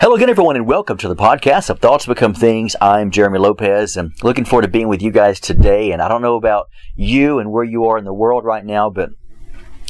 [0.00, 2.74] Hello again, everyone, and welcome to the podcast of Thoughts Become Things.
[2.80, 5.92] I'm Jeremy Lopez, and looking forward to being with you guys today.
[5.92, 8.90] And I don't know about you and where you are in the world right now,
[8.90, 9.10] but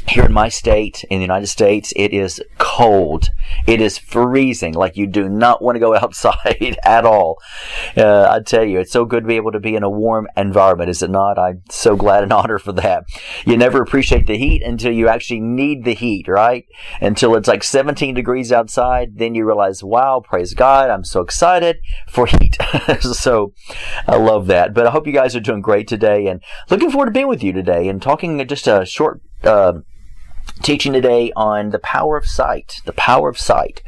[0.06, 3.30] here in my state, in the United States, it is cold.
[3.66, 4.74] It is freezing.
[4.74, 7.38] Like you do not want to go outside at all.
[7.96, 10.28] Uh, I tell you, it's so good to be able to be in a warm
[10.36, 11.38] environment, is it not?
[11.38, 13.04] I'm so glad and honored for that.
[13.44, 16.66] You never appreciate the heat until you actually need the heat, right?
[17.00, 21.78] Until it's like 17 degrees outside, then you realize, wow, praise God, I'm so excited
[22.08, 22.56] for heat.
[23.00, 23.52] so
[24.06, 24.74] I love that.
[24.74, 27.42] But I hope you guys are doing great today and looking forward to being with
[27.42, 29.74] you today and talking just a short uh,
[30.62, 33.82] teaching today on the power of sight, the power of sight.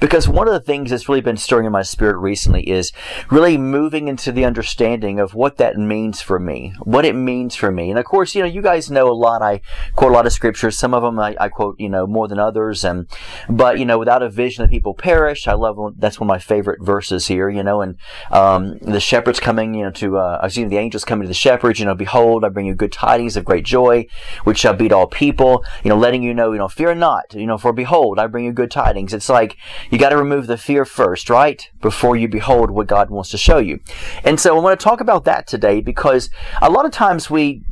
[0.00, 2.92] Because one of the things that's really been stirring in my spirit recently is
[3.30, 7.70] really moving into the understanding of what that means for me, what it means for
[7.70, 7.90] me.
[7.90, 9.42] And of course, you know, you guys know a lot.
[9.42, 9.60] I
[9.94, 10.78] quote a lot of scriptures.
[10.78, 12.84] Some of them I, I quote, you know, more than others.
[12.84, 13.08] And,
[13.48, 15.46] but, you know, without a vision, the people perish.
[15.46, 17.96] I love, that's one of my favorite verses here, you know, and,
[18.30, 21.34] um, the shepherds coming, you know, to, uh, I've seen the angels coming to the
[21.34, 24.06] shepherds, you know, behold, I bring you good tidings of great joy,
[24.44, 27.46] which shall beat all people, you know, letting you know, you know, fear not, you
[27.46, 29.12] know, for behold, I bring you good tidings.
[29.12, 29.56] It's like
[29.90, 31.68] you got to remove the fear first, right?
[31.80, 33.80] Before you behold what God wants to show you.
[34.24, 36.30] And so I want to talk about that today because
[36.60, 37.62] a lot of times we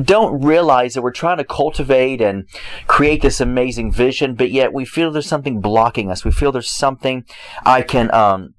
[0.00, 2.48] don't realize that we're trying to cultivate and
[2.86, 6.24] create this amazing vision, but yet we feel there's something blocking us.
[6.24, 7.24] We feel there's something
[7.64, 8.54] I can, um,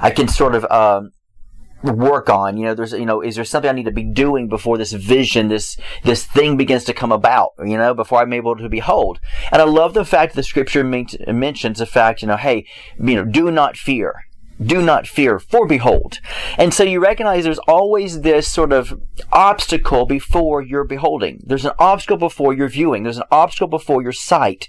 [0.00, 1.12] I can sort of, um,
[1.82, 4.48] work on you know there's you know is there something i need to be doing
[4.48, 8.56] before this vision this this thing begins to come about you know before i'm able
[8.56, 9.18] to behold?
[9.50, 12.66] And i love the fact the scripture mentions the fact you know hey
[12.98, 14.26] you know do not fear
[14.66, 16.20] do not fear, for behold.
[16.58, 19.00] And so you recognize there's always this sort of
[19.32, 21.42] obstacle before you're beholding.
[21.44, 23.02] There's an obstacle before you're viewing.
[23.02, 24.68] There's an obstacle before your sight.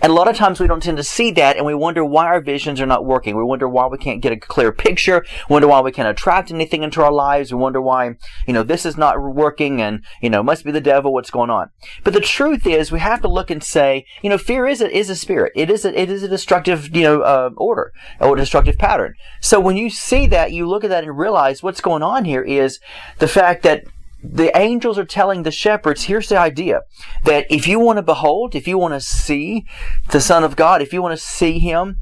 [0.00, 2.26] And a lot of times we don't tend to see that and we wonder why
[2.26, 3.36] our visions are not working.
[3.36, 5.24] We wonder why we can't get a clear picture.
[5.48, 7.52] We wonder why we can't attract anything into our lives.
[7.52, 8.16] We wonder why,
[8.46, 11.12] you know, this is not working and, you know, must be the devil.
[11.12, 11.70] What's going on?
[12.04, 14.96] But the truth is we have to look and say, you know, fear is a,
[14.96, 15.52] is a spirit.
[15.54, 19.14] It is a, it is a destructive, you know, uh, order or destructive pattern.
[19.40, 22.42] So when you see that, you look at that and realize what's going on here
[22.42, 22.80] is
[23.18, 23.84] the fact that
[24.22, 26.82] the angels are telling the shepherds, here's the idea
[27.24, 29.64] that if you want to behold, if you want to see
[30.10, 31.98] the Son of God, if you want to see Him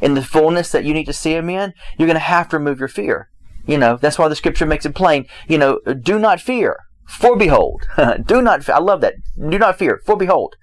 [0.00, 2.58] in the fullness that you need to see Him in, you're going to have to
[2.58, 3.28] remove your fear.
[3.66, 5.26] You know, that's why the scripture makes it plain.
[5.46, 7.86] You know, do not fear, for behold.
[8.26, 9.14] do not, I love that.
[9.36, 10.56] Do not fear, for behold.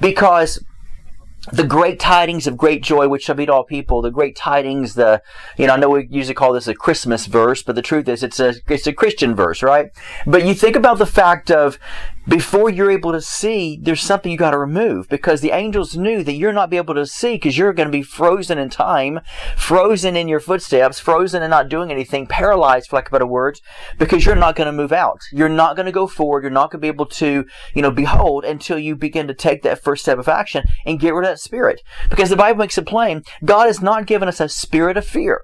[0.00, 0.62] Because
[1.52, 4.94] the great tidings of great joy which shall be to all people the great tidings
[4.94, 5.22] the
[5.56, 8.22] you know i know we usually call this a christmas verse but the truth is
[8.22, 9.90] it's a it's a christian verse right?
[10.26, 11.78] But you think about the fact of
[12.28, 16.24] before you're able to see, there's something you got to remove because the angels knew
[16.24, 19.20] that you're not be able to see because you're going to be frozen in time,
[19.56, 23.62] frozen in your footsteps, frozen and not doing anything, paralyzed, for lack of better words,
[23.98, 25.20] because you're not going to move out.
[25.32, 26.42] You're not going to go forward.
[26.42, 27.44] You're not going to be able to,
[27.74, 31.14] you know, behold until you begin to take that first step of action and get
[31.14, 31.80] rid of that spirit.
[32.10, 35.42] Because the Bible makes it plain, God has not given us a spirit of fear.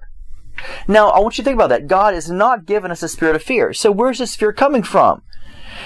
[0.87, 1.87] Now, I want you to think about that.
[1.87, 3.73] God has not given us a spirit of fear.
[3.73, 5.21] So where's this fear coming from?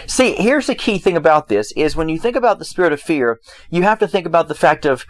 [0.05, 3.01] See, here's the key thing about this is when you think about the spirit of
[3.01, 3.39] fear,
[3.69, 5.05] you have to think about the fact of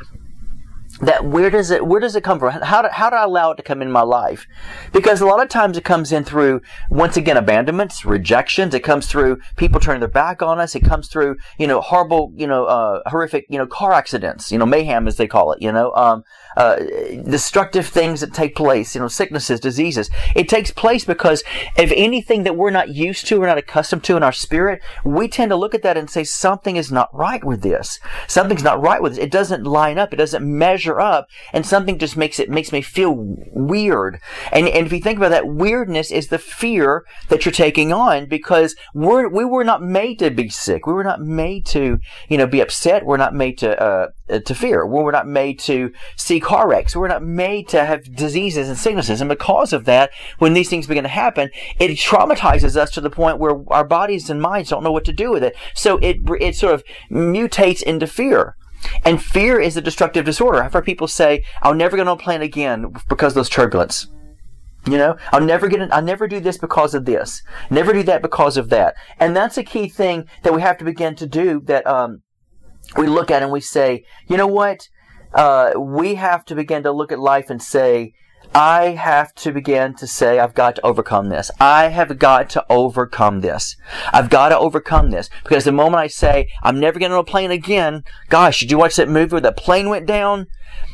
[1.02, 3.52] that where does it where does it come from how do, how do i allow
[3.52, 4.48] it to come in my life
[4.92, 6.60] because a lot of times it comes in through
[6.90, 11.08] once again abandonments rejections it comes through people turning their back on us it comes
[11.08, 15.08] through you know horrible you know uh, horrific you know car accidents you know mayhem
[15.08, 16.24] as they call it you know um,
[16.58, 16.76] uh,
[17.30, 21.44] destructive things that take place you know sicknesses diseases it takes place because
[21.78, 25.28] of anything that we're not used to we're not accustomed to in our spirit we
[25.28, 28.82] tend to look at that and say something is not right with this something's not
[28.82, 32.40] right with this it doesn't line up it doesn't measure up and something just makes
[32.40, 34.20] it makes me feel weird.
[34.52, 38.28] And and if you think about that, weirdness is the fear that you're taking on
[38.28, 40.88] because we're we were not made to be sick.
[40.88, 42.00] We were not made to
[42.30, 43.06] you know be upset.
[43.06, 44.08] We're not made to uh,
[44.40, 44.86] to fear.
[44.86, 46.96] We were not made to see car wrecks.
[46.96, 49.20] We we're not made to have diseases and sicknesses.
[49.20, 53.10] And because of that, when these things begin to happen, it traumatizes us to the
[53.10, 55.58] point where our bodies and minds don't know what to do with it.
[55.76, 58.56] So it it sort of mutates into fear.
[59.04, 60.64] And fear is a destructive disorder.
[60.64, 64.08] I've heard people say, I'll never get on a plane again because of those turbulence.
[64.86, 65.82] You know, I'll never get.
[65.82, 67.42] An, I'll never do this because of this.
[67.70, 68.96] Never do that because of that.
[69.20, 71.60] And that's a key thing that we have to begin to do.
[71.66, 72.22] That um,
[72.96, 74.88] we look at and we say, you know what?
[75.34, 78.14] Uh, we have to begin to look at life and say,
[78.56, 81.52] I have to begin to say, I've got to overcome this.
[81.60, 83.76] I have got to overcome this.
[84.14, 85.30] I've got to overcome this.
[85.44, 88.78] Because the moment I say, I'm never getting on a plane again, gosh, did you
[88.78, 90.48] watch that movie where the plane went down?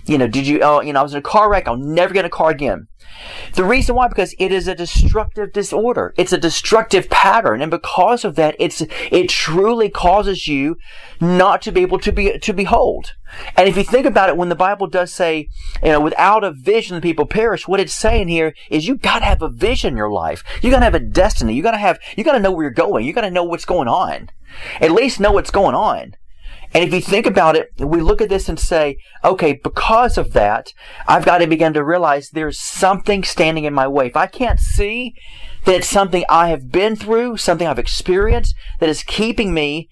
[0.05, 1.67] You know, did you, oh, you know, I was in a car wreck.
[1.67, 2.87] I'll never get in a car again.
[3.53, 6.13] The reason why, because it is a destructive disorder.
[6.17, 7.61] It's a destructive pattern.
[7.61, 8.81] And because of that, it's,
[9.11, 10.77] it truly causes you
[11.21, 13.13] not to be able to be, to behold.
[13.55, 15.47] And if you think about it, when the Bible does say,
[15.81, 19.25] you know, without a vision, the people perish, what it's saying here is you gotta
[19.25, 20.43] have a vision in your life.
[20.61, 21.53] You gotta have a destiny.
[21.53, 23.05] You gotta have, you gotta know where you're going.
[23.05, 24.29] You gotta know what's going on.
[24.81, 26.15] At least know what's going on.
[26.73, 30.33] And if you think about it, we look at this and say, okay, because of
[30.33, 30.73] that,
[31.07, 34.07] I've got to begin to realize there's something standing in my way.
[34.07, 35.13] If I can't see
[35.65, 39.87] that it's something I have been through, something I've experienced that is keeping me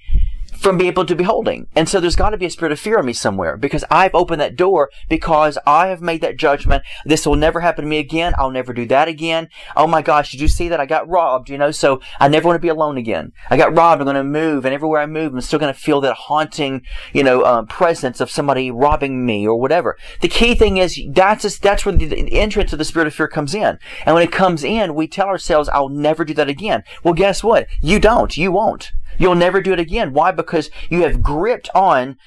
[0.61, 1.67] from being able to be holding.
[1.75, 4.13] And so there's got to be a spirit of fear in me somewhere because I've
[4.13, 6.83] opened that door because I have made that judgment.
[7.03, 8.33] This will never happen to me again.
[8.37, 9.49] I'll never do that again.
[9.75, 10.79] Oh my gosh, did you see that?
[10.79, 13.31] I got robbed, you know, so I never want to be alone again.
[13.49, 14.01] I got robbed.
[14.01, 16.83] I'm going to move and everywhere I move, I'm still going to feel that haunting,
[17.11, 19.97] you know, um, presence of somebody robbing me or whatever.
[20.21, 23.15] The key thing is that's, just, that's where the, the entrance of the spirit of
[23.15, 23.79] fear comes in.
[24.05, 26.83] And when it comes in, we tell ourselves, I'll never do that again.
[27.03, 27.67] Well, guess what?
[27.81, 28.37] You don't.
[28.37, 28.91] You won't.
[29.17, 30.13] You'll never do it again.
[30.13, 30.31] Why?
[30.31, 30.50] Because
[30.89, 32.17] you have gripped on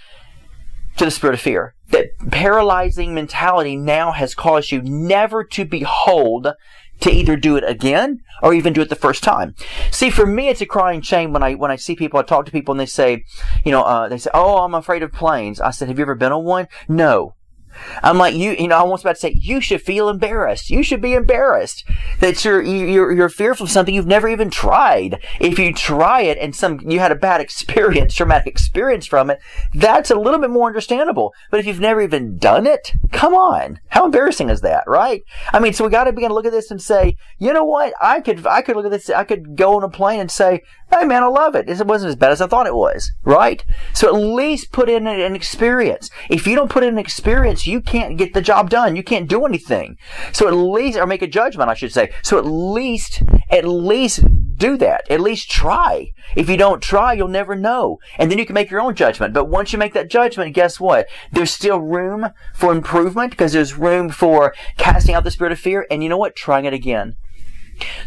[0.96, 1.74] to the spirit of fear.
[1.90, 6.48] That paralyzing mentality now has caused you never to behold
[7.00, 9.54] to either do it again or even do it the first time.
[9.90, 12.46] See, for me, it's a crying shame when I when I see people, I talk
[12.46, 13.24] to people, and they say,
[13.64, 16.14] you know, uh, they say, "Oh, I'm afraid of planes." I said, "Have you ever
[16.14, 17.34] been on one?" No.
[18.02, 20.70] I'm like, you, you know, I was about to say, you should feel embarrassed.
[20.70, 21.84] You should be embarrassed
[22.20, 25.22] that you're, you're, you're fearful of something you've never even tried.
[25.40, 29.40] If you try it and some, you had a bad experience, traumatic experience from it,
[29.72, 31.32] that's a little bit more understandable.
[31.50, 33.80] But if you've never even done it, come on.
[33.88, 35.22] How embarrassing is that, right?
[35.52, 37.64] I mean, so we got to begin to look at this and say, you know
[37.64, 37.94] what?
[38.00, 40.62] I could, I could look at this, I could go on a plane and say,
[40.90, 41.68] hey man, I love it.
[41.68, 43.64] It wasn't as bad as I thought it was, right?
[43.92, 46.10] So at least put in an experience.
[46.30, 48.96] If you don't put in an experience, you can't get the job done.
[48.96, 49.96] You can't do anything.
[50.32, 52.12] So at least, or make a judgment, I should say.
[52.22, 54.24] So at least, at least
[54.56, 55.10] do that.
[55.10, 56.12] At least try.
[56.36, 57.98] If you don't try, you'll never know.
[58.18, 59.34] And then you can make your own judgment.
[59.34, 61.06] But once you make that judgment, guess what?
[61.32, 65.86] There's still room for improvement because there's room for casting out the spirit of fear.
[65.90, 66.36] And you know what?
[66.36, 67.16] Trying it again.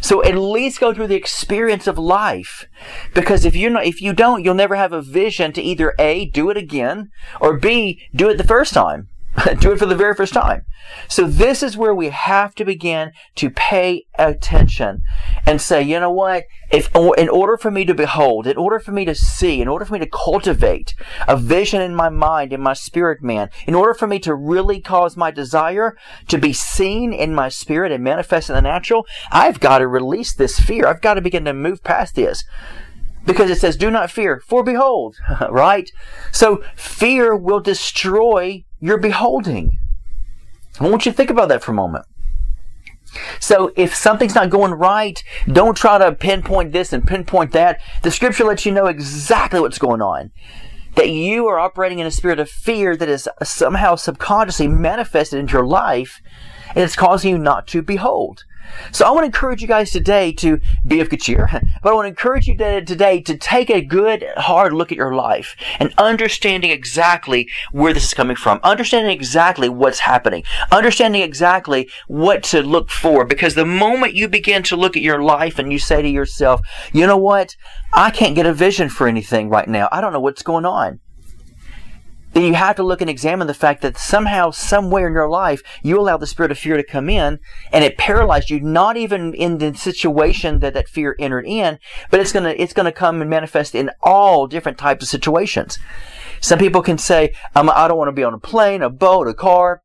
[0.00, 2.66] So at least go through the experience of life.
[3.14, 6.50] Because if you if you don't, you'll never have a vision to either A, do
[6.50, 9.08] it again, or B, do it the first time.
[9.60, 10.64] do it for the very first time.
[11.08, 15.02] So this is where we have to begin to pay attention
[15.46, 16.44] and say, you know what?
[16.70, 19.68] If oh, in order for me to behold, in order for me to see, in
[19.68, 20.94] order for me to cultivate
[21.26, 24.80] a vision in my mind, in my spirit man, in order for me to really
[24.80, 25.96] cause my desire
[26.28, 30.34] to be seen in my spirit and manifest in the natural, I've got to release
[30.34, 30.86] this fear.
[30.86, 32.44] I've got to begin to move past this
[33.24, 35.16] because it says, do not fear, for behold,
[35.50, 35.90] right?
[36.32, 39.78] So fear will destroy your beholding.
[40.80, 42.04] I want you to think about that for a moment.
[43.40, 47.80] So if something's not going right, don't try to pinpoint this and pinpoint that.
[48.02, 50.30] The scripture lets you know exactly what's going on.
[50.94, 55.54] That you are operating in a spirit of fear that is somehow subconsciously manifested into
[55.54, 56.20] your life
[56.70, 58.44] and it's causing you not to behold.
[58.92, 61.48] So I want to encourage you guys today to be of good cheer,
[61.82, 65.14] but I want to encourage you today to take a good, hard look at your
[65.14, 71.88] life and understanding exactly where this is coming from, understanding exactly what's happening, understanding exactly
[72.06, 73.24] what to look for.
[73.24, 76.60] Because the moment you begin to look at your life and you say to yourself,
[76.92, 77.56] you know what?
[77.92, 79.88] I can't get a vision for anything right now.
[79.92, 81.00] I don't know what's going on
[82.32, 85.62] then you have to look and examine the fact that somehow, somewhere in your life,
[85.82, 87.38] you allowed the spirit of fear to come in
[87.72, 91.78] and it paralyzed you, not even in the situation that that fear entered in,
[92.10, 95.78] but it's gonna, it's gonna come and manifest in all different types of situations.
[96.40, 99.34] Some people can say, I don't want to be on a plane, a boat, a
[99.34, 99.82] car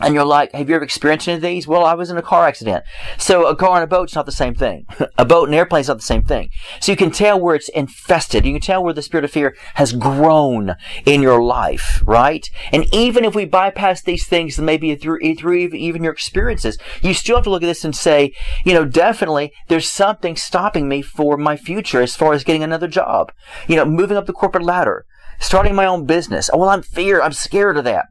[0.00, 1.66] and you're like, have you ever experienced any of these?
[1.66, 2.84] Well, I was in a car accident.
[3.18, 4.86] So a car and a boat's not the same thing.
[5.18, 6.50] a boat and an airplane's not the same thing.
[6.80, 8.44] So you can tell where it's infested.
[8.44, 12.48] You can tell where the spirit of fear has grown in your life, right?
[12.72, 17.36] And even if we bypass these things, maybe through, through even your experiences, you still
[17.36, 18.34] have to look at this and say,
[18.64, 22.88] you know, definitely there's something stopping me for my future as far as getting another
[22.88, 23.32] job.
[23.66, 25.06] You know, moving up the corporate ladder,
[25.38, 26.50] starting my own business.
[26.52, 27.22] Oh, well, I'm fear.
[27.22, 28.06] I'm scared of that.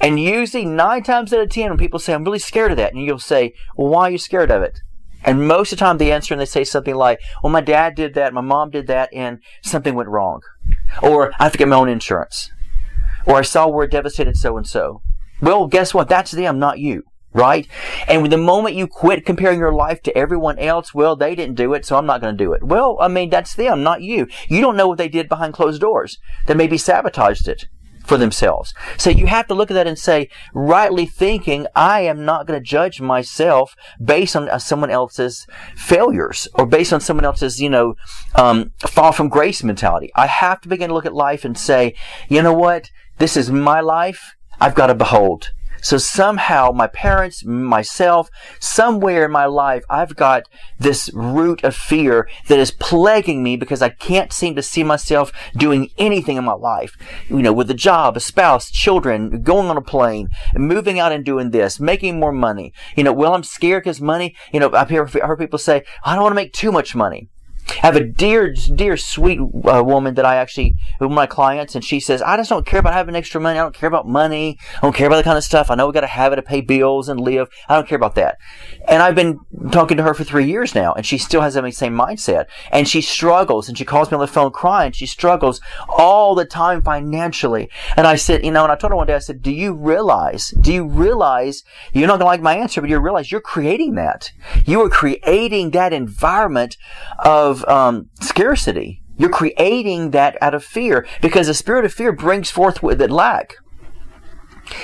[0.00, 2.92] And usually, nine times out of ten, when people say, I'm really scared of that,
[2.92, 4.80] and you'll say, Well, why are you scared of it?
[5.24, 7.94] And most of the time, they answer and they say something like, Well, my dad
[7.94, 10.40] did that, my mom did that, and something went wrong.
[11.02, 12.50] Or I have to get my own insurance.
[13.26, 15.02] Or I saw where it devastated so and so.
[15.40, 16.08] Well, guess what?
[16.08, 17.68] That's them, not you right?
[18.08, 21.74] And the moment you quit comparing your life to everyone else, well, they didn't do
[21.74, 22.62] it, so I'm not going to do it.
[22.62, 24.28] Well, I mean, that's them, not you.
[24.48, 26.18] You don't know what they did behind closed doors.
[26.46, 27.66] They maybe sabotaged it
[28.08, 28.74] for themselves.
[28.96, 32.58] So you have to look at that and say, rightly thinking, I am not going
[32.58, 35.46] to judge myself based on uh, someone else's
[35.76, 37.94] failures or based on someone else's, you know,
[38.34, 40.10] um, fall from grace mentality.
[40.16, 41.94] I have to begin to look at life and say,
[42.28, 42.90] you know what?
[43.18, 44.34] This is my life.
[44.60, 45.50] I've got to behold.
[45.82, 48.30] So somehow my parents, myself,
[48.60, 50.44] somewhere in my life, I've got
[50.78, 55.32] this root of fear that is plaguing me because I can't seem to see myself
[55.56, 56.96] doing anything in my life.
[57.28, 61.24] You know, with a job, a spouse, children, going on a plane, moving out and
[61.24, 62.72] doing this, making more money.
[62.96, 66.14] You know, well, I'm scared because money, you know, I've heard, heard people say, I
[66.14, 67.28] don't want to make too much money.
[67.70, 71.84] I have a dear, dear, sweet uh, woman that I actually, with my clients, and
[71.84, 73.58] she says, I just don't care about having extra money.
[73.58, 74.58] I don't care about money.
[74.76, 75.70] I don't care about that kind of stuff.
[75.70, 77.48] I know we got to have it to pay bills and live.
[77.68, 78.38] I don't care about that.
[78.88, 79.38] And I've been
[79.70, 82.46] talking to her for three years now, and she still has that same mindset.
[82.72, 84.92] And she struggles, and she calls me on the phone crying.
[84.92, 87.70] She struggles all the time financially.
[87.96, 89.74] And I said, you know, and I told her one day, I said, do you
[89.74, 93.40] realize, do you realize, you're not going to like my answer, but you realize you're
[93.40, 94.32] creating that.
[94.64, 96.76] You are creating that environment
[97.18, 99.02] of um, scarcity.
[99.16, 103.10] You're creating that out of fear because the spirit of fear brings forth with it
[103.10, 103.56] lack.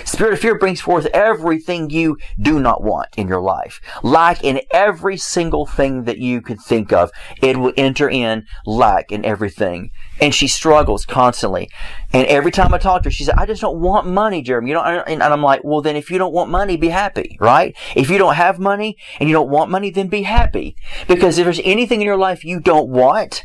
[0.05, 3.81] Spirit of fear brings forth everything you do not want in your life.
[4.03, 7.11] Lack in every single thing that you could think of.
[7.43, 9.91] It will enter in lack in everything.
[10.21, 11.69] And she struggles constantly.
[12.13, 14.69] And every time I talk to her, she said, I just don't want money, Jeremy.
[14.69, 17.77] You know, and I'm like, well, then if you don't want money, be happy, right?
[17.97, 20.77] If you don't have money and you don't want money, then be happy.
[21.09, 23.45] Because if there's anything in your life you don't want,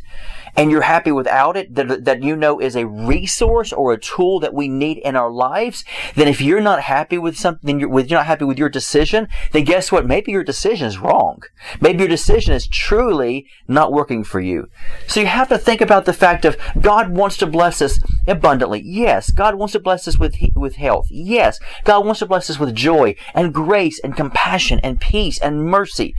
[0.55, 4.39] and you're happy without it, that, that you know is a resource or a tool
[4.39, 5.83] that we need in our lives,
[6.15, 9.27] then if you're not happy with something, you're, with, you're not happy with your decision,
[9.51, 10.05] then guess what?
[10.05, 11.41] Maybe your decision is wrong.
[11.81, 14.67] Maybe your decision is truly not working for you.
[15.07, 18.81] So you have to think about the fact of God wants to bless us abundantly.
[18.83, 19.31] Yes.
[19.31, 21.07] God wants to bless us with, with health.
[21.09, 21.59] Yes.
[21.83, 26.15] God wants to bless us with joy and grace and compassion and peace and mercy.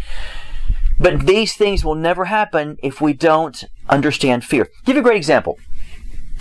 [1.00, 4.64] But these things will never happen if we don't understand fear.
[4.64, 5.58] I'll give you a great example.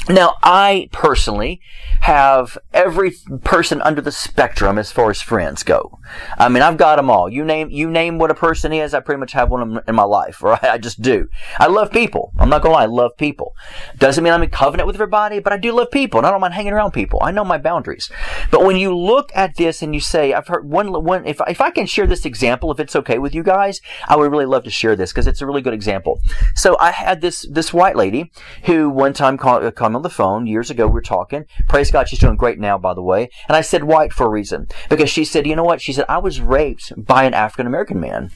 [0.07, 1.61] Now, I personally
[2.01, 3.13] have every
[3.43, 5.99] person under the spectrum as far as friends go.
[6.37, 7.29] I mean, I've got them all.
[7.29, 10.03] You name, you name what a person is, I pretty much have one in my
[10.03, 10.63] life, right?
[10.63, 11.27] I just do.
[11.59, 12.31] I love people.
[12.39, 13.53] I'm not gonna lie, I love people.
[13.97, 16.41] Doesn't mean I'm in covenant with everybody, but I do love people, and I don't
[16.41, 17.19] mind hanging around people.
[17.21, 18.09] I know my boundaries.
[18.49, 21.59] But when you look at this and you say, I've heard one, one, if, if
[21.59, 24.63] I can share this example, if it's okay with you guys, I would really love
[24.63, 26.21] to share this because it's a really good example.
[26.55, 28.31] So I had this, this white lady
[28.63, 30.87] who one time called, called on the phone years ago.
[30.87, 31.45] We were talking.
[31.67, 33.29] Praise God, she's doing great now, by the way.
[33.47, 35.81] And I said white for a reason because she said, you know what?
[35.81, 38.31] She said I was raped by an African American man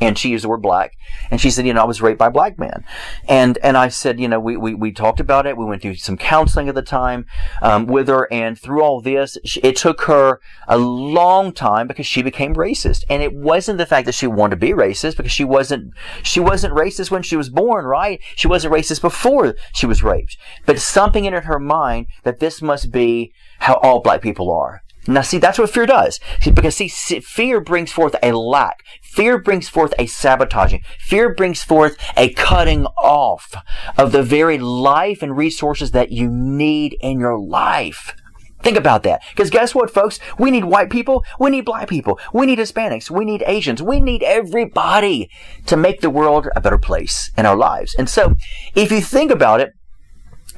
[0.00, 0.92] and she used the word black.
[1.30, 2.84] And she said you know i was raped by a black man.
[3.28, 5.56] And and i said you know we, we, we talked about it.
[5.56, 7.26] We went through some counseling at the time
[7.62, 8.28] um, with her.
[8.32, 13.04] And through all this it took her a long time because she became racist.
[13.08, 16.40] And it wasn't the fact that she wanted to be racist because she wasn't she
[16.40, 18.20] wasn't racist when she was born right?
[18.34, 20.36] She wasn't racist before she was raped.
[20.64, 25.22] But something in her mind that this must be how all black people are now,
[25.22, 26.18] see, that's what fear does.
[26.40, 28.82] See, Because, see, fear brings forth a lack.
[29.02, 30.82] Fear brings forth a sabotaging.
[31.00, 33.54] Fear brings forth a cutting off
[33.96, 38.14] of the very life and resources that you need in your life.
[38.62, 39.22] Think about that.
[39.30, 40.18] Because guess what, folks?
[40.38, 41.24] We need white people.
[41.38, 42.18] We need black people.
[42.32, 43.10] We need Hispanics.
[43.10, 43.82] We need Asians.
[43.82, 45.30] We need everybody
[45.66, 47.94] to make the world a better place in our lives.
[47.96, 48.34] And so,
[48.74, 49.70] if you think about it,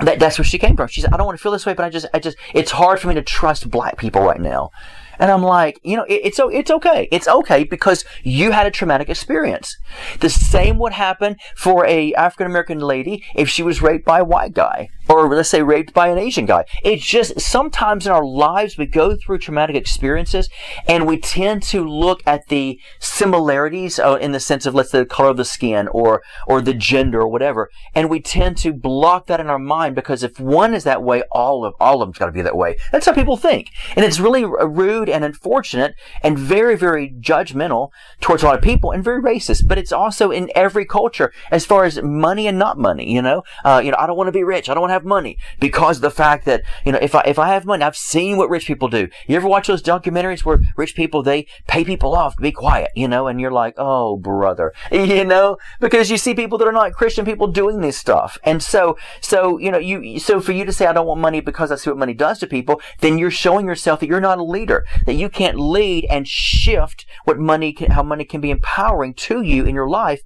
[0.01, 0.89] that, that's where she came from.
[0.89, 2.71] She said, I don't want to feel this way, but I just, I just, it's
[2.71, 4.71] hard for me to trust black people right now.
[5.19, 7.09] And I'm like, you know, it, it's it's okay.
[7.11, 9.77] It's okay because you had a traumatic experience.
[10.21, 14.25] The same would happen for a African American lady if she was raped by a
[14.25, 16.65] white guy, or let's say raped by an Asian guy.
[16.83, 20.49] It's just sometimes in our lives we go through traumatic experiences,
[20.87, 24.99] and we tend to look at the similarities uh, in the sense of let's say
[24.99, 28.73] the color of the skin or or the gender or whatever, and we tend to
[28.73, 32.09] block that in our mind because if one is that way, all of all of
[32.09, 32.77] them's got to be that way.
[32.93, 38.43] That's how people think, and it's really rude and unfortunate and very, very judgmental towards
[38.43, 39.67] a lot of people and very racist.
[39.67, 43.13] But it's also in every culture as far as money and not money.
[43.13, 44.69] You know, uh, you know, I don't want to be rich.
[44.69, 47.23] I don't want to have money because of the fact that you know if I
[47.27, 49.09] if I have money, I've seen what rich people do.
[49.27, 52.91] You ever watch those documentaries where rich people they pay people off to be quiet,
[52.95, 56.73] you know, and you're like, oh brother, you know, because you see people that are
[56.73, 60.65] not Christian people doing this stuff, and so so you know you so for you
[60.65, 63.19] to say I don't want money because I see what money does to people, then
[63.19, 67.39] you're showing yourself that you're not a leader, that you can't lead and shift what
[67.39, 70.23] money can, how money can be empowering to you in your life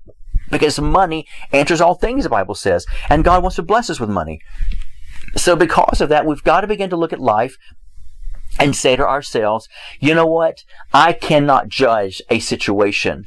[0.53, 4.11] because money answers all things, the Bible says, and God wants to bless us with
[4.11, 4.41] money.
[5.35, 7.57] So, because of that, we've got to begin to look at life
[8.61, 9.69] and say to ourselves,
[9.99, 10.59] you know what?
[10.93, 13.25] I cannot judge a situation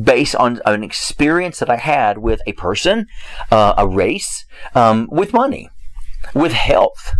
[0.00, 3.06] based on an experience that I had with a person,
[3.50, 4.44] uh, a race,
[4.74, 5.70] um, with money,
[6.34, 7.14] with health.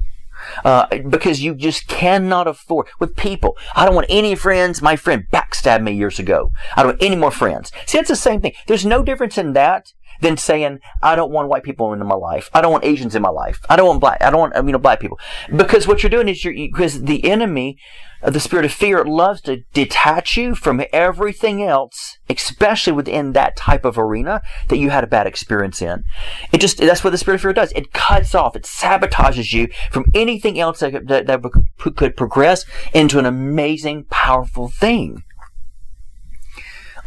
[0.64, 3.56] Uh, because you just cannot afford with people.
[3.74, 4.82] I don't want any friends.
[4.82, 6.50] My friend backstabbed me years ago.
[6.76, 7.70] I don't want any more friends.
[7.86, 8.54] See, it's the same thing.
[8.66, 12.50] There's no difference in that than saying I don't want white people in my life.
[12.52, 13.60] I don't want Asians in my life.
[13.68, 14.22] I don't want black.
[14.22, 15.18] I don't want you know black people
[15.54, 17.78] because what you're doing is you're because the enemy,
[18.22, 23.56] uh, the spirit of fear, loves to detach you from everything else, especially within that
[23.56, 26.04] type of arena that you had a bad experience in.
[26.52, 27.72] It just that's what the spirit of fear does.
[27.72, 28.56] It cuts off.
[28.56, 31.42] It sabotages you from anything else that, that, that
[31.78, 35.22] could progress into an amazing, powerful thing.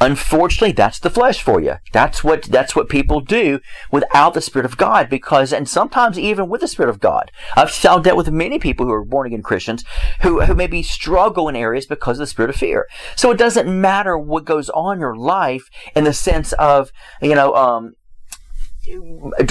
[0.02, 1.76] Unfortunately, that's the flesh for you.
[1.94, 3.60] That's what that's what people do
[3.92, 5.10] without the Spirit of God.
[5.10, 8.92] Because, and sometimes even with the Spirit of God, I've dealt with many people who
[8.94, 9.84] are born again Christians
[10.22, 12.88] who who maybe struggle in areas because of the Spirit of fear.
[13.16, 16.92] So it doesn't matter what goes on in your life in the sense of
[17.22, 17.94] you know um,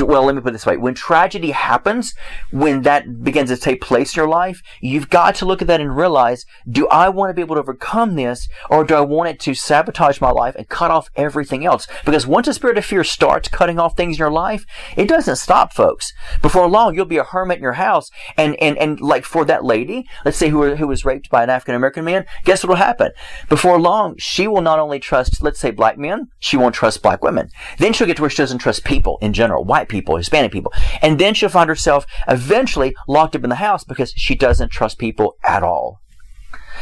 [0.01, 0.77] well, let me put it this way.
[0.77, 2.15] When tragedy happens,
[2.51, 5.81] when that begins to take place in your life, you've got to look at that
[5.81, 9.31] and realize, do I want to be able to overcome this or do I want
[9.31, 11.87] it to sabotage my life and cut off everything else?
[12.05, 14.65] Because once the spirit of fear starts cutting off things in your life,
[14.97, 16.13] it doesn't stop, folks.
[16.43, 18.11] Before long, you'll be a hermit in your house.
[18.37, 21.51] And, and, and like for that lady, let's say who, who was raped by an
[21.51, 23.13] African American man, guess what will happen?
[23.49, 27.23] Before long, she will not only trust, let's say black men, she won't trust black
[27.23, 27.51] women.
[27.79, 30.73] Then she'll get to where she doesn't trust people in general, white people, Hispanic people.
[31.01, 34.99] And then she'll find herself eventually locked up in the house because she doesn't trust
[34.99, 36.01] people at all.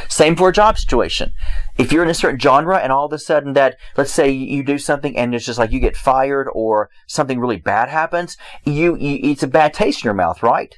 [0.08, 1.32] Same for a job situation.
[1.76, 4.62] If you're in a certain genre and all of a sudden that, let's say you
[4.62, 8.96] do something and it's just like you get fired or something really bad happens, you,
[8.96, 10.74] you it's a bad taste in your mouth, right?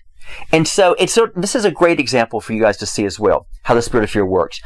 [0.52, 3.18] And so it's so this is a great example for you guys to see as
[3.18, 4.60] well how the spirit of fear works.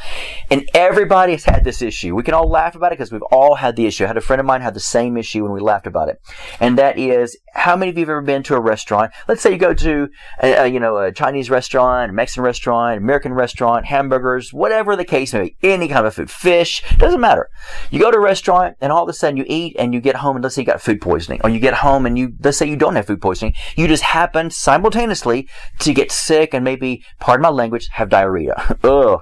[0.51, 2.15] And everybody has had this issue.
[2.15, 4.05] We can all laugh about it because we've all had the issue.
[4.05, 6.21] I had a friend of mine had the same issue when we laughed about it.
[6.61, 9.13] And that is, how many of you have ever been to a restaurant?
[9.29, 10.09] Let's say you go to,
[10.43, 15.05] a, a, you know, a Chinese restaurant, a Mexican restaurant, American restaurant, hamburgers, whatever the
[15.05, 17.49] case may be, any kind of food, fish, doesn't matter.
[17.91, 20.17] You go to a restaurant and all of a sudden you eat and you get
[20.17, 21.41] home and let's say you got food poisoning.
[21.43, 23.55] Or you get home and you, let's say you don't have food poisoning.
[23.77, 25.44] You just happen simultaneously
[25.81, 28.77] to get sick and maybe, pardon my language, have diarrhea.
[28.85, 29.21] Ugh.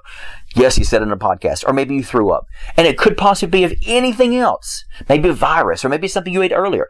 [0.55, 1.65] Yes, he said in a podcast.
[1.67, 2.47] Or maybe you threw up.
[2.77, 4.85] And it could possibly be of anything else.
[5.09, 6.89] Maybe a virus or maybe something you ate earlier.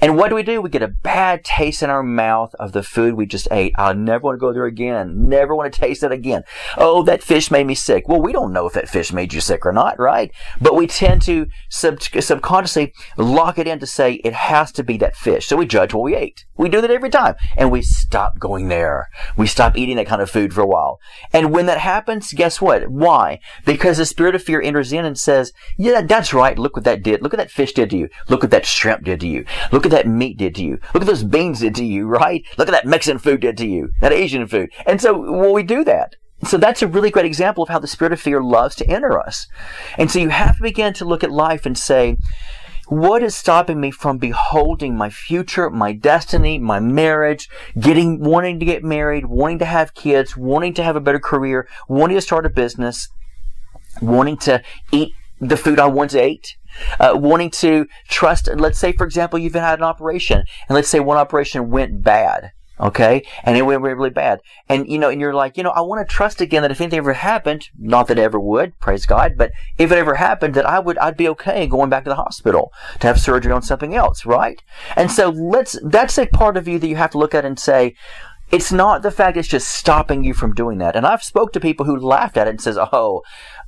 [0.00, 0.60] And what do we do?
[0.60, 3.74] We get a bad taste in our mouth of the food we just ate.
[3.76, 5.28] I never want to go there again.
[5.28, 6.44] Never want to taste it again.
[6.76, 8.08] Oh, that fish made me sick.
[8.08, 10.30] Well, we don't know if that fish made you sick or not, right?
[10.60, 14.96] But we tend to sub- subconsciously lock it in to say it has to be
[14.98, 15.46] that fish.
[15.46, 16.44] So we judge what we ate.
[16.56, 17.34] We do that every time.
[17.56, 19.08] And we stop going there.
[19.36, 21.00] We stop eating that kind of food for a while.
[21.32, 22.88] And when that happens, guess what?
[23.00, 23.40] Why?
[23.64, 26.58] Because the spirit of fear enters in and says, yeah, that's right.
[26.58, 27.22] Look what that did.
[27.22, 28.10] Look what that fish did to you.
[28.28, 29.46] Look what that shrimp did to you.
[29.72, 30.78] Look what that meat did to you.
[30.92, 32.44] Look at those beans did to you, right?
[32.58, 33.88] Look at that Mexican food did to you.
[34.02, 34.70] That Asian food.
[34.86, 36.16] And so, well, we do that.
[36.44, 39.18] So that's a really great example of how the spirit of fear loves to enter
[39.18, 39.46] us.
[39.96, 42.16] And so you have to begin to look at life and say,
[42.90, 47.48] what is stopping me from beholding my future, my destiny, my marriage,
[47.78, 51.68] getting, wanting to get married, wanting to have kids, wanting to have a better career,
[51.88, 53.08] wanting to start a business,
[54.02, 56.56] wanting to eat the food I once ate,
[56.98, 60.98] uh, wanting to trust, let's say, for example, you've had an operation, and let's say
[60.98, 62.50] one operation went bad.
[62.80, 63.22] Okay.
[63.44, 64.40] And it went really bad.
[64.68, 66.80] And, you know, and you're like, you know, I want to trust again that if
[66.80, 70.54] anything ever happened, not that it ever would, praise God, but if it ever happened,
[70.54, 73.62] that I would, I'd be okay going back to the hospital to have surgery on
[73.62, 74.62] something else, right?
[74.96, 77.58] And so let's, that's a part of you that you have to look at and
[77.58, 77.94] say,
[78.50, 80.96] it's not the fact it's just stopping you from doing that.
[80.96, 83.22] And I've spoke to people who laughed at it and says, "Oh,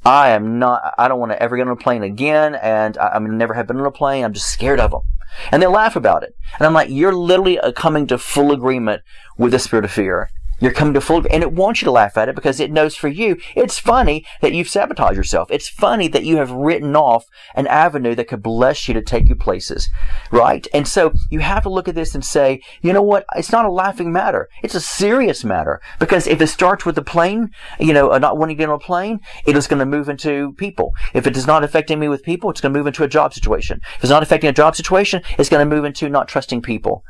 [0.05, 0.95] I am not.
[0.99, 3.67] I don't want to ever get on a plane again, and I, mean, never have
[3.67, 4.25] been on a plane.
[4.25, 5.03] I'm just scared of them."
[5.51, 6.35] And they laugh about it.
[6.59, 9.03] And I'm like, "You're literally uh, coming to full agreement
[9.37, 10.31] with the spirit of fear."
[10.63, 12.95] You're coming to full, and it wants you to laugh at it because it knows
[12.95, 15.51] for you, it's funny that you've sabotaged yourself.
[15.51, 19.29] It's funny that you have written off an avenue that could bless you to take
[19.29, 19.91] you places,
[20.31, 20.65] right?
[20.73, 23.27] And so you have to look at this and say, you know what?
[23.35, 24.49] It's not a laughing matter.
[24.63, 28.39] It's a serious matter because if it starts with the plane, you know, uh, not
[28.39, 30.93] wanting to get on a plane, it is going to move into people.
[31.13, 33.35] If it is not affecting me with people, it's going to move into a job
[33.35, 33.81] situation.
[33.97, 37.05] If it's not affecting a job situation, it's going to move into not trusting people,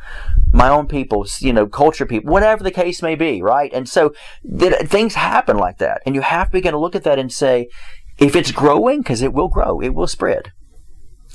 [0.55, 3.73] my own people, you know, culture people, whatever the case may be right?
[3.73, 4.15] And so
[4.59, 6.03] th- things happen like that.
[6.07, 7.69] And you have to begin to look at that and say,
[8.19, 10.53] if it's growing, because it will grow, it will spread.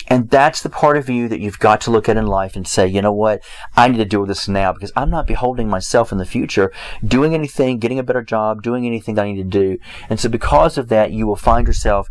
[0.09, 2.65] And that's the part of you that you've got to look at in life and
[2.65, 3.43] say, you know what?
[3.75, 6.71] I need to deal with this now because I'm not beholding myself in the future
[7.05, 9.77] doing anything, getting a better job, doing anything that I need to do.
[10.09, 12.07] And so because of that, you will find yourself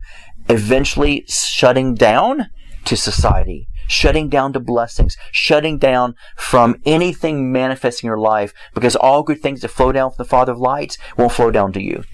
[0.48, 2.50] eventually shutting down
[2.84, 8.96] to society shutting down to blessings, shutting down from anything manifesting in your life because
[8.96, 11.82] all good things that flow down from the Father of lights won't flow down to
[11.82, 12.04] you.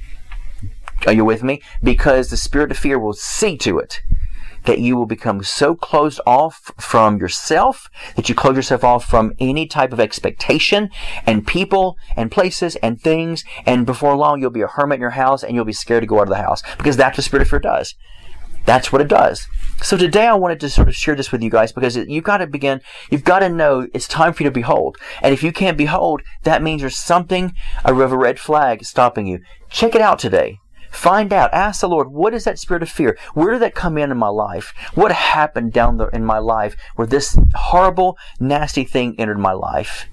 [1.06, 1.60] Are you with me?
[1.82, 4.02] Because the spirit of fear will see to it
[4.64, 9.32] that you will become so closed off from yourself that you close yourself off from
[9.40, 10.90] any type of expectation
[11.26, 13.44] and people and places and things.
[13.66, 16.06] And before long, you'll be a hermit in your house and you'll be scared to
[16.06, 17.94] go out of the house because that's what the spirit of fear does.
[18.64, 19.48] That's what it does.
[19.82, 22.38] So today I wanted to sort of share this with you guys because you've got
[22.38, 24.96] to begin, you've got to know it's time for you to behold.
[25.20, 27.52] And if you can't behold, that means there's something,
[27.84, 29.40] a river red flag stopping you.
[29.70, 30.60] Check it out today.
[30.92, 31.52] Find out.
[31.52, 33.18] Ask the Lord, what is that spirit of fear?
[33.34, 34.72] Where did that come in in my life?
[34.94, 40.06] What happened down there in my life where this horrible, nasty thing entered my life?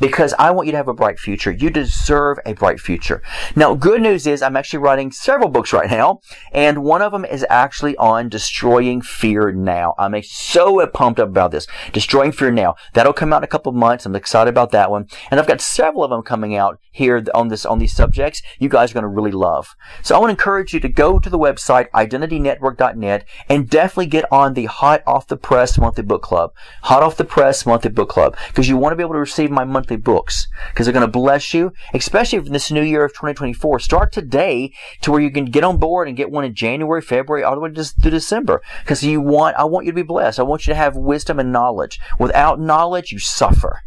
[0.00, 1.50] Because I want you to have a bright future.
[1.50, 3.22] You deserve a bright future.
[3.54, 6.20] Now, good news is I'm actually writing several books right now,
[6.52, 9.94] and one of them is actually on destroying fear now.
[9.98, 11.66] I'm so pumped up about this.
[11.92, 12.74] Destroying fear now.
[12.94, 14.06] That'll come out in a couple months.
[14.06, 15.06] I'm excited about that one.
[15.30, 18.68] And I've got several of them coming out here on this, on these subjects you
[18.68, 19.74] guys are going to really love.
[20.02, 24.30] So I want to encourage you to go to the website identitynetwork.net and definitely get
[24.32, 26.52] on the hot off the press monthly book club.
[26.82, 29.50] Hot off the press monthly book club because you want to be able to receive
[29.50, 33.04] my monthly monthly books because they're going to bless you, especially in this new year
[33.04, 33.80] of 2024.
[33.80, 37.42] Start today to where you can get on board and get one in January, February,
[37.42, 40.40] all the way to, December because you want, I want you to be blessed.
[40.40, 42.00] I want you to have wisdom and knowledge.
[42.18, 43.82] Without knowledge, you suffer.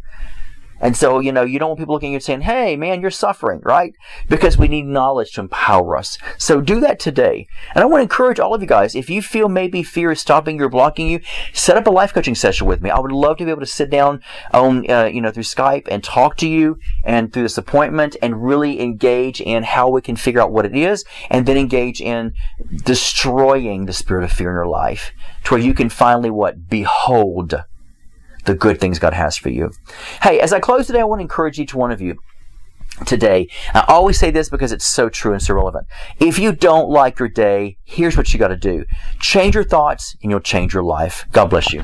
[0.83, 3.09] And so, you know, you don't want people looking at you saying, hey, man, you're
[3.09, 3.93] suffering, right?
[4.27, 6.17] Because we need knowledge to empower us.
[6.37, 7.47] So do that today.
[7.73, 10.19] And I want to encourage all of you guys, if you feel maybe fear is
[10.19, 11.21] stopping you or blocking you,
[11.53, 12.89] set up a life coaching session with me.
[12.89, 15.87] I would love to be able to sit down on, uh, you know, through Skype
[15.89, 20.17] and talk to you and through this appointment and really engage in how we can
[20.17, 22.33] figure out what it is and then engage in
[22.83, 25.13] destroying the spirit of fear in your life
[25.45, 26.67] to where you can finally what?
[26.67, 27.63] Behold
[28.45, 29.71] the good things God has for you.
[30.21, 32.15] Hey, as I close today, I want to encourage each one of you
[33.05, 33.49] today.
[33.73, 35.87] I always say this because it's so true and so relevant.
[36.19, 38.85] If you don't like your day, here's what you got to do.
[39.19, 41.25] Change your thoughts and you'll change your life.
[41.31, 41.83] God bless you.